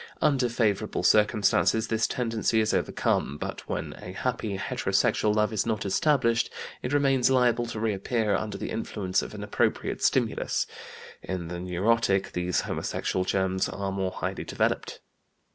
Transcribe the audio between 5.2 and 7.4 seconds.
love is not established it remains